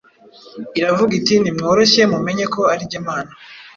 Iravuga 0.79 1.11
iti: 1.19 1.33
Nimworoshye 1.41 2.01
mumenye 2.11 2.45
ko 2.53 2.61
ari 2.73 2.83
jye 2.91 2.99
Mana 3.07 3.31